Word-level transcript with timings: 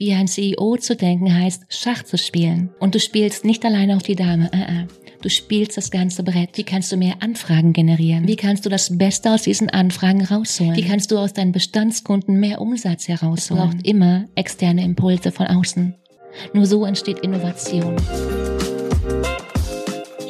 Wie 0.00 0.14
ein 0.14 0.28
CEO 0.28 0.78
zu 0.78 0.96
denken 0.96 1.38
heißt, 1.38 1.64
Schach 1.68 2.02
zu 2.04 2.16
spielen. 2.16 2.70
Und 2.80 2.94
du 2.94 2.98
spielst 2.98 3.44
nicht 3.44 3.62
alleine 3.66 3.96
auf 3.96 4.02
die 4.02 4.14
Dame. 4.14 4.46
Uh 4.46 4.56
-uh. 4.56 4.88
Du 5.20 5.28
spielst 5.28 5.76
das 5.76 5.90
ganze 5.90 6.22
Brett. 6.22 6.56
Wie 6.56 6.62
kannst 6.62 6.90
du 6.90 6.96
mehr 6.96 7.16
Anfragen 7.20 7.74
generieren? 7.74 8.26
Wie 8.26 8.36
kannst 8.36 8.64
du 8.64 8.70
das 8.70 8.96
Beste 8.96 9.30
aus 9.30 9.42
diesen 9.42 9.68
Anfragen 9.68 10.24
rausholen? 10.24 10.74
Wie 10.74 10.84
kannst 10.84 11.10
du 11.10 11.18
aus 11.18 11.34
deinen 11.34 11.52
Bestandskunden 11.52 12.40
mehr 12.40 12.62
Umsatz 12.62 13.08
herausholen? 13.08 13.62
Es 13.62 13.70
braucht 13.72 13.86
immer 13.86 14.24
externe 14.36 14.84
Impulse 14.84 15.32
von 15.32 15.48
außen. 15.48 15.94
Nur 16.54 16.64
so 16.64 16.86
entsteht 16.86 17.18
Innovation. 17.18 17.94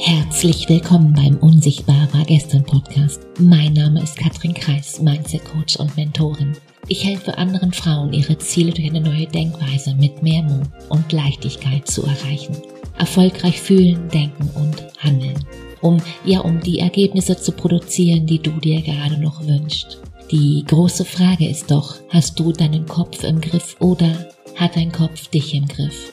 Herzlich 0.00 0.68
willkommen 0.68 1.12
beim 1.12 1.36
Unsichtbar 1.36 2.08
war 2.12 2.24
gestern 2.24 2.64
Podcast. 2.64 3.20
Mein 3.38 3.74
Name 3.74 4.02
ist 4.02 4.16
Katrin 4.16 4.52
Kreis, 4.52 5.00
Mindset 5.00 5.44
Coach 5.44 5.76
und 5.76 5.96
Mentorin. 5.96 6.56
Ich 6.92 7.04
helfe 7.04 7.38
anderen 7.38 7.72
Frauen, 7.72 8.12
ihre 8.12 8.36
Ziele 8.38 8.72
durch 8.72 8.90
eine 8.90 9.00
neue 9.00 9.28
Denkweise 9.28 9.94
mit 9.94 10.24
mehr 10.24 10.42
Mut 10.42 10.66
und 10.88 11.12
Leichtigkeit 11.12 11.86
zu 11.86 12.02
erreichen. 12.02 12.56
Erfolgreich 12.98 13.60
fühlen, 13.60 14.08
denken 14.08 14.50
und 14.56 14.88
handeln. 14.98 15.38
Um, 15.82 15.98
ja, 16.24 16.40
um 16.40 16.58
die 16.58 16.80
Ergebnisse 16.80 17.36
zu 17.36 17.52
produzieren, 17.52 18.26
die 18.26 18.40
du 18.40 18.50
dir 18.58 18.82
gerade 18.82 19.18
noch 19.18 19.46
wünschst. 19.46 20.00
Die 20.32 20.64
große 20.66 21.04
Frage 21.04 21.48
ist 21.48 21.70
doch, 21.70 21.94
hast 22.08 22.40
du 22.40 22.50
deinen 22.50 22.86
Kopf 22.86 23.22
im 23.22 23.40
Griff 23.40 23.76
oder 23.78 24.28
hat 24.56 24.74
dein 24.74 24.90
Kopf 24.90 25.28
dich 25.28 25.54
im 25.54 25.68
Griff? 25.68 26.12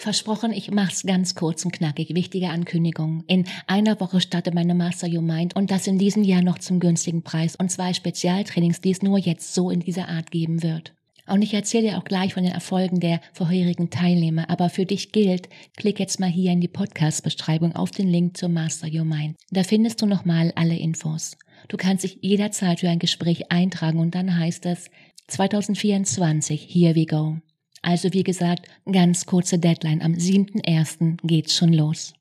Versprochen, 0.00 0.54
ich 0.54 0.70
mach's 0.70 1.02
ganz 1.02 1.34
kurz 1.34 1.62
und 1.66 1.72
knackig. 1.72 2.14
Wichtige 2.14 2.48
Ankündigung. 2.48 3.22
In 3.26 3.44
einer 3.66 4.00
Woche 4.00 4.22
startet 4.22 4.54
meine 4.54 4.74
Master 4.74 5.06
Your 5.06 5.20
Mind 5.20 5.54
und 5.56 5.70
das 5.70 5.86
in 5.86 5.98
diesem 5.98 6.24
Jahr 6.24 6.40
noch 6.40 6.58
zum 6.58 6.80
günstigen 6.80 7.22
Preis 7.22 7.54
und 7.54 7.70
zwei 7.70 7.92
Spezialtrainings, 7.92 8.80
die 8.80 8.92
es 8.92 9.02
nur 9.02 9.18
jetzt 9.18 9.52
so 9.52 9.68
in 9.68 9.80
dieser 9.80 10.08
Art 10.08 10.30
geben 10.30 10.62
wird. 10.62 10.94
Und 11.26 11.42
ich 11.42 11.52
erzähle 11.52 11.90
dir 11.90 11.98
auch 11.98 12.04
gleich 12.04 12.32
von 12.32 12.44
den 12.44 12.52
Erfolgen 12.54 12.98
der 12.98 13.20
vorherigen 13.34 13.90
Teilnehmer, 13.90 14.48
aber 14.48 14.70
für 14.70 14.86
dich 14.86 15.12
gilt, 15.12 15.50
klick 15.76 16.00
jetzt 16.00 16.18
mal 16.18 16.30
hier 16.30 16.52
in 16.52 16.62
die 16.62 16.68
Podcast-Beschreibung 16.68 17.76
auf 17.76 17.90
den 17.90 18.08
Link 18.08 18.38
zur 18.38 18.48
Master 18.48 18.88
Your 18.90 19.04
Mind. 19.04 19.36
Da 19.50 19.64
findest 19.64 20.00
du 20.00 20.06
nochmal 20.06 20.50
alle 20.56 20.78
Infos. 20.78 21.36
Du 21.68 21.76
kannst 21.76 22.04
dich 22.04 22.16
jederzeit 22.22 22.80
für 22.80 22.88
ein 22.88 23.00
Gespräch 23.00 23.52
eintragen 23.52 23.98
und 23.98 24.14
dann 24.14 24.38
heißt 24.38 24.64
es 24.64 24.88
2024, 25.26 26.66
here 26.70 26.94
we 26.94 27.04
go. 27.04 27.36
Also 27.82 28.12
wie 28.12 28.24
gesagt, 28.24 28.66
ganz 28.90 29.26
kurze 29.26 29.58
Deadline. 29.58 30.02
Am 30.02 30.12
7.1. 30.12 31.18
geht's 31.22 31.54
schon 31.56 31.72
los. 31.72 32.14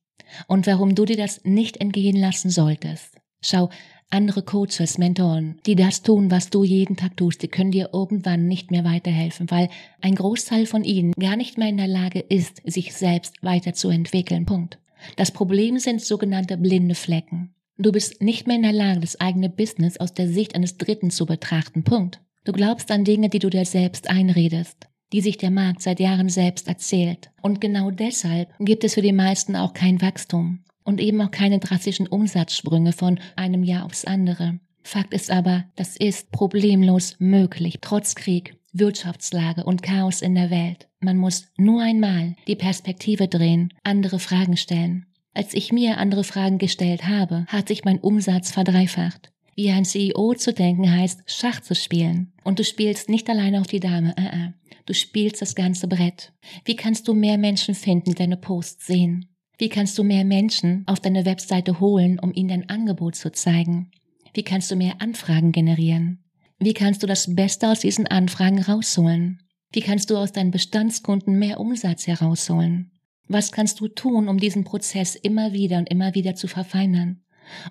Und 0.48 0.68
warum 0.68 0.96
du 0.96 1.06
dir 1.06 1.18
das 1.18 1.44
nicht 1.44 1.78
entgehen 1.78 2.16
lassen 2.16 2.50
solltest. 2.50 3.16
Schau, 3.42 3.70
andere 4.12 4.42
Coaches, 4.42 4.98
Mentoren, 4.98 5.60
die 5.66 5.76
das 5.76 6.02
tun, 6.02 6.32
was 6.32 6.50
du 6.50 6.64
jeden 6.64 6.96
Tag 6.96 7.16
tust, 7.18 7.44
die 7.44 7.48
können 7.48 7.72
dir 7.72 7.90
irgendwann 7.94 8.48
nicht 8.48 8.72
mehr 8.72 8.84
weiterhelfen, 8.84 9.52
weil 9.52 9.70
ein 10.02 10.16
Großteil 10.16 10.66
von 10.66 10.84
ihnen 10.84 11.14
gar 11.14 11.36
nicht 11.36 11.58
mehr 11.58 11.70
in 11.70 11.78
der 11.78 11.88
Lage 11.88 12.20
ist, 12.20 12.62
sich 12.66 12.94
selbst 12.94 13.36
weiterzuentwickeln. 13.42 14.46
Punkt. 14.46 14.80
Das 15.16 15.32
Problem 15.32 15.78
sind 15.78 16.02
sogenannte 16.02 16.58
blinde 16.58 16.96
Flecken. 16.96 17.54
Du 17.78 17.92
bist 17.92 18.22
nicht 18.22 18.48
mehr 18.48 18.58
in 18.58 18.64
der 18.64 18.74
Lage, 18.74 19.00
das 19.00 19.22
eigene 19.22 19.50
Business 19.50 19.98
aus 19.98 20.14
der 20.14 20.28
Sicht 20.28 20.56
eines 20.56 20.78
Dritten 20.78 21.12
zu 21.12 21.26
betrachten. 21.26 21.84
Punkt. 21.84 22.20
Du 22.44 22.52
glaubst 22.52 22.92
an 22.92 23.06
Dinge, 23.06 23.30
die 23.30 23.40
du 23.40 23.50
dir 23.50 23.66
selbst 23.66 24.10
einredest 24.10 24.89
die 25.14 25.22
sich 25.22 25.38
der 25.38 25.52
Markt 25.52 25.82
seit 25.82 26.00
Jahren 26.00 26.30
selbst 26.30 26.68
erzählt. 26.68 27.32
Und 27.42 27.62
genau 27.62 27.92
deshalb 27.92 28.54
gibt 28.60 28.84
es 28.84 28.94
für 28.94 29.02
die 29.02 29.14
meisten 29.14 29.56
auch 29.56 29.74
kein 29.74 30.02
Wachstum 30.02 30.60
und 30.84 31.00
eben 31.00 31.22
auch 31.22 31.32
keine 31.32 31.60
drastischen 31.60 32.08
Umsatzsprünge 32.08 32.94
von 32.94 33.20
einem 33.36 33.64
Jahr 33.64 33.86
aufs 33.86 34.06
andere. 34.06 34.60
Fakt 34.84 35.14
ist 35.14 35.30
aber, 35.30 35.66
das 35.76 35.98
ist 35.98 36.32
problemlos 36.32 37.16
möglich, 37.20 37.78
trotz 37.82 38.16
Krieg, 38.16 38.56
Wirtschaftslage 38.74 39.64
und 39.64 39.84
Chaos 39.84 40.22
in 40.22 40.36
der 40.36 40.50
Welt. 40.50 40.88
Man 41.00 41.18
muss 41.18 41.48
nur 41.58 41.82
einmal 41.82 42.36
die 42.48 42.56
Perspektive 42.56 43.28
drehen, 43.28 43.74
andere 43.84 44.20
Fragen 44.20 44.58
stellen. 44.58 45.06
Als 45.34 45.54
ich 45.54 45.72
mir 45.72 45.98
andere 45.98 46.24
Fragen 46.24 46.58
gestellt 46.58 47.08
habe, 47.08 47.46
hat 47.48 47.68
sich 47.68 47.86
mein 47.86 48.00
Umsatz 48.00 48.52
verdreifacht. 48.52 49.32
Wie 49.56 49.72
ein 49.72 49.86
CEO 49.86 50.34
zu 50.36 50.54
denken 50.54 50.92
heißt, 50.92 51.24
Schach 51.26 51.62
zu 51.62 51.76
spielen. 51.76 52.32
Und 52.44 52.60
du 52.60 52.64
spielst 52.64 53.10
nicht 53.10 53.30
alleine 53.30 53.62
auf 53.62 53.68
die 53.68 53.80
Dame, 53.80 54.16
uh 54.18 54.22
-uh. 54.22 54.54
Du 54.90 54.96
spielst 54.96 55.40
das 55.40 55.54
ganze 55.54 55.88
Brett. 55.88 56.34
Wie 56.66 56.76
kannst 56.76 57.08
du 57.08 57.14
mehr 57.14 57.38
Menschen 57.38 57.76
finden, 57.76 58.10
die 58.10 58.16
deine 58.16 58.38
Posts 58.38 58.88
sehen? 58.88 59.30
Wie 59.60 59.70
kannst 59.70 59.96
du 60.00 60.04
mehr 60.04 60.26
Menschen 60.26 60.84
auf 60.88 61.00
deine 61.00 61.26
Webseite 61.26 61.80
holen, 61.80 62.18
um 62.18 62.34
ihnen 62.34 62.50
dein 62.50 62.70
Angebot 62.70 63.16
zu 63.16 63.32
zeigen? 63.32 63.92
Wie 64.34 64.42
kannst 64.42 64.72
du 64.72 64.76
mehr 64.76 65.00
Anfragen 65.00 65.52
generieren? 65.52 66.24
Wie 66.58 66.74
kannst 66.74 67.04
du 67.04 67.08
das 67.08 67.36
Beste 67.36 67.70
aus 67.70 67.82
diesen 67.82 68.08
Anfragen 68.08 68.64
rausholen? 68.64 69.44
Wie 69.72 69.82
kannst 69.82 70.10
du 70.10 70.18
aus 70.18 70.32
deinen 70.32 70.50
Bestandskunden 70.50 71.38
mehr 71.38 71.60
Umsatz 71.60 72.08
herausholen? 72.08 72.92
Was 73.28 73.52
kannst 73.52 73.82
du 73.82 73.90
tun, 73.90 74.28
um 74.28 74.40
diesen 74.40 74.64
Prozess 74.64 75.14
immer 75.14 75.54
wieder 75.54 75.78
und 75.78 75.88
immer 75.88 76.16
wieder 76.16 76.34
zu 76.34 76.48
verfeinern? 76.48 77.22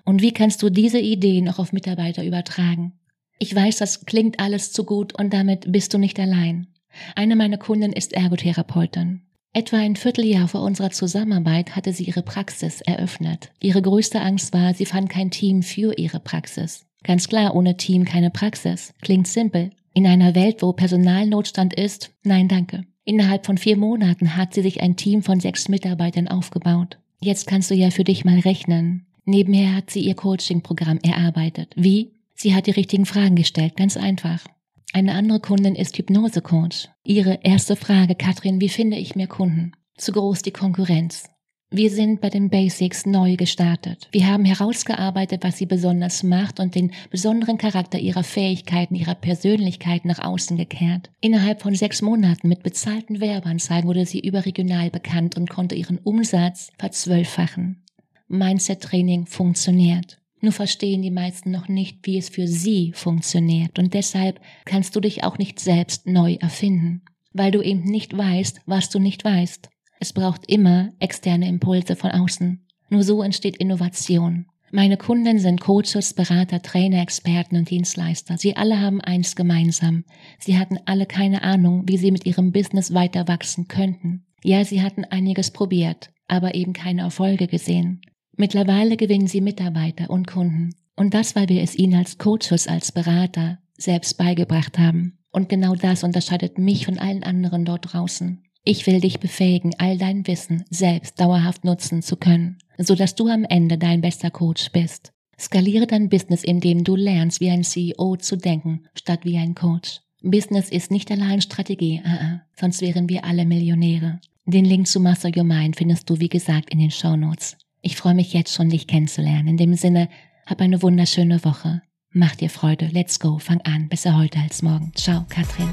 Und 0.05 0.21
wie 0.21 0.31
kannst 0.31 0.63
du 0.63 0.69
diese 0.69 0.99
Ideen 0.99 1.49
auch 1.49 1.59
auf 1.59 1.73
Mitarbeiter 1.73 2.23
übertragen? 2.23 2.97
Ich 3.39 3.53
weiß, 3.53 3.77
das 3.77 4.05
klingt 4.05 4.39
alles 4.39 4.71
zu 4.71 4.85
gut 4.85 5.19
und 5.19 5.33
damit 5.33 5.69
bist 5.69 5.93
du 5.93 5.97
nicht 5.97 6.17
allein. 6.17 6.67
Eine 7.15 7.35
meiner 7.35 7.57
Kunden 7.57 7.93
ist 7.93 8.13
Ergotherapeutin. 8.13 9.21
Etwa 9.51 9.77
ein 9.77 9.95
Vierteljahr 9.95 10.47
vor 10.47 10.61
unserer 10.61 10.91
Zusammenarbeit 10.91 11.75
hatte 11.75 11.91
sie 11.91 12.03
ihre 12.03 12.21
Praxis 12.21 12.81
eröffnet. 12.81 13.51
Ihre 13.59 13.81
größte 13.81 14.21
Angst 14.21 14.53
war, 14.53 14.73
sie 14.73 14.85
fand 14.85 15.09
kein 15.09 15.31
Team 15.31 15.63
für 15.63 15.97
ihre 15.97 16.19
Praxis. 16.19 16.85
Ganz 17.03 17.27
klar, 17.27 17.55
ohne 17.55 17.77
Team 17.77 18.05
keine 18.05 18.29
Praxis. 18.29 18.93
Klingt 19.01 19.27
simpel. 19.27 19.71
In 19.93 20.05
einer 20.05 20.35
Welt, 20.35 20.61
wo 20.61 20.73
Personalnotstand 20.73 21.73
ist, 21.73 22.11
nein 22.23 22.47
danke. 22.47 22.85
Innerhalb 23.05 23.45
von 23.45 23.57
vier 23.57 23.75
Monaten 23.75 24.35
hat 24.37 24.53
sie 24.53 24.61
sich 24.61 24.81
ein 24.81 24.95
Team 24.95 25.23
von 25.23 25.39
sechs 25.39 25.67
Mitarbeitern 25.67 26.27
aufgebaut. 26.27 26.99
Jetzt 27.19 27.47
kannst 27.47 27.71
du 27.71 27.75
ja 27.75 27.89
für 27.89 28.03
dich 28.03 28.23
mal 28.23 28.39
rechnen. 28.39 29.07
Nebenher 29.25 29.75
hat 29.75 29.89
sie 29.89 30.01
ihr 30.01 30.15
Coaching-Programm 30.15 30.99
erarbeitet. 30.99 31.73
Wie? 31.75 32.11
Sie 32.35 32.53
hat 32.53 32.67
die 32.67 32.71
richtigen 32.71 33.05
Fragen 33.05 33.35
gestellt, 33.35 33.75
ganz 33.75 33.97
einfach. 33.97 34.43
Eine 34.91 35.13
andere 35.13 35.39
Kundin 35.39 35.75
ist 35.75 35.97
Hypnose-Coach. 35.97 36.89
Ihre 37.03 37.39
erste 37.43 37.75
Frage, 37.75 38.15
Katrin, 38.15 38.59
wie 38.59 38.69
finde 38.69 38.97
ich 38.97 39.15
mehr 39.15 39.27
Kunden? 39.27 39.73
Zu 39.97 40.13
groß 40.13 40.41
die 40.41 40.51
Konkurrenz. 40.51 41.29
Wir 41.71 41.91
sind 41.91 42.21
bei 42.21 42.31
den 42.31 42.49
Basics 42.49 43.05
neu 43.05 43.35
gestartet. 43.35 44.07
Wir 44.11 44.25
haben 44.25 44.45
herausgearbeitet, 44.45 45.43
was 45.43 45.59
sie 45.59 45.67
besonders 45.67 46.23
macht 46.23 46.59
und 46.59 46.73
den 46.73 46.91
besonderen 47.11 47.59
Charakter 47.59 47.99
ihrer 47.99 48.23
Fähigkeiten, 48.23 48.95
ihrer 48.95 49.13
Persönlichkeit 49.13 50.05
nach 50.05 50.17
außen 50.17 50.57
gekehrt. 50.57 51.11
Innerhalb 51.21 51.61
von 51.61 51.75
sechs 51.75 52.01
Monaten 52.01 52.47
mit 52.47 52.63
bezahlten 52.63 53.21
Werbeanzeigen 53.21 53.87
wurde 53.87 54.07
sie 54.07 54.21
überregional 54.21 54.89
bekannt 54.89 55.37
und 55.37 55.51
konnte 55.51 55.75
ihren 55.75 55.99
Umsatz 55.99 56.71
verzwölffachen. 56.79 57.83
Mindset-Training 58.27 59.27
funktioniert. 59.27 60.18
Nur 60.41 60.53
verstehen 60.53 61.01
die 61.01 61.11
meisten 61.11 61.51
noch 61.51 61.67
nicht, 61.67 61.99
wie 62.03 62.17
es 62.17 62.29
für 62.29 62.47
sie 62.47 62.93
funktioniert. 62.93 63.77
Und 63.77 63.93
deshalb 63.93 64.39
kannst 64.65 64.95
du 64.95 64.99
dich 64.99 65.23
auch 65.23 65.37
nicht 65.37 65.59
selbst 65.59 66.07
neu 66.07 66.35
erfinden, 66.39 67.01
weil 67.33 67.51
du 67.51 67.61
eben 67.61 67.83
nicht 67.83 68.17
weißt, 68.17 68.61
was 68.65 68.89
du 68.89 68.99
nicht 68.99 69.25
weißt. 69.25 69.69
Es 69.99 70.13
braucht 70.13 70.49
immer 70.49 70.91
externe 70.99 71.47
Impulse 71.47 71.95
von 71.95 72.11
außen. 72.11 72.65
Nur 72.89 73.03
so 73.03 73.21
entsteht 73.21 73.57
Innovation. 73.57 74.45
Meine 74.71 74.97
Kunden 74.97 75.39
sind 75.39 75.61
Coaches, 75.61 76.13
Berater, 76.13 76.61
Trainer, 76.61 77.01
Experten 77.01 77.57
und 77.57 77.69
Dienstleister. 77.69 78.37
Sie 78.37 78.55
alle 78.55 78.79
haben 78.79 79.01
eins 79.01 79.35
gemeinsam. 79.35 80.05
Sie 80.37 80.59
hatten 80.59 80.77
alle 80.85 81.07
keine 81.07 81.41
Ahnung, 81.41 81.83
wie 81.87 81.97
sie 81.97 82.11
mit 82.11 82.25
ihrem 82.25 82.51
Business 82.51 82.93
weiter 82.93 83.27
wachsen 83.27 83.67
könnten. 83.67 84.25
Ja, 84.43 84.63
sie 84.63 84.81
hatten 84.81 85.05
einiges 85.05 85.51
probiert, 85.51 86.11
aber 86.27 86.53
eben 86.55 86.73
keine 86.73 87.01
Erfolge 87.01 87.47
gesehen. 87.47 88.01
Mittlerweile 88.39 88.95
gewinnen 88.95 89.27
sie 89.27 89.41
Mitarbeiter 89.41 90.09
und 90.09 90.25
Kunden. 90.25 90.73
Und 90.95 91.13
das, 91.13 91.35
weil 91.35 91.49
wir 91.49 91.61
es 91.61 91.75
ihnen 91.75 91.95
als 91.95 92.17
Coaches, 92.17 92.69
als 92.69 92.93
Berater 92.93 93.59
selbst 93.77 94.17
beigebracht 94.17 94.79
haben. 94.79 95.17
Und 95.29 95.49
genau 95.49 95.75
das 95.75 96.05
unterscheidet 96.05 96.57
mich 96.57 96.85
von 96.85 96.97
allen 96.99 97.23
anderen 97.23 97.65
dort 97.65 97.91
draußen. 97.91 98.41
Ich 98.63 98.87
will 98.87 99.01
dich 99.01 99.19
befähigen, 99.19 99.73
all 99.77 99.97
dein 99.97 100.25
Wissen 100.25 100.63
selbst 100.69 101.19
dauerhaft 101.19 101.65
nutzen 101.65 102.01
zu 102.01 102.15
können, 102.15 102.59
so 102.77 102.95
dass 102.95 103.13
du 103.13 103.27
am 103.27 103.43
Ende 103.43 103.77
dein 103.77 103.99
bester 103.99 104.31
Coach 104.31 104.71
bist. 104.71 105.11
Skaliere 105.37 105.85
dein 105.85 106.07
Business, 106.07 106.45
indem 106.45 106.85
du 106.85 106.95
lernst, 106.95 107.41
wie 107.41 107.49
ein 107.49 107.65
CEO 107.65 108.15
zu 108.15 108.37
denken, 108.37 108.85
statt 108.93 109.25
wie 109.25 109.37
ein 109.37 109.53
Coach. 109.53 109.99
Business 110.21 110.69
ist 110.69 110.91
nicht 110.91 111.11
allein 111.11 111.41
Strategie, 111.41 112.01
uh 112.05 112.07
-uh, 112.07 112.39
sonst 112.57 112.81
wären 112.81 113.09
wir 113.09 113.25
alle 113.25 113.45
Millionäre. 113.45 114.21
Den 114.45 114.63
Link 114.63 114.87
zu 114.87 115.01
Master 115.01 115.29
Your 115.35 115.43
Mind 115.43 115.75
findest 115.75 116.09
du, 116.09 116.21
wie 116.21 116.29
gesagt, 116.29 116.69
in 116.69 116.79
den 116.79 116.91
Show 116.91 117.17
Notes. 117.17 117.57
Ich 117.81 117.95
freue 117.95 118.13
mich 118.13 118.33
jetzt 118.33 118.53
schon, 118.53 118.69
dich 118.69 118.87
kennenzulernen. 118.87 119.49
In 119.49 119.57
dem 119.57 119.73
Sinne, 119.75 120.09
hab 120.45 120.61
eine 120.61 120.81
wunderschöne 120.81 121.43
Woche. 121.45 121.81
Mach 122.11 122.35
dir 122.35 122.49
Freude. 122.49 122.89
Let's 122.91 123.19
go. 123.19 123.37
Fang 123.37 123.61
an. 123.61 123.87
Besser 123.87 124.17
heute 124.17 124.39
als 124.39 124.61
morgen. 124.61 124.91
Ciao, 124.95 125.25
Katrin. 125.29 125.69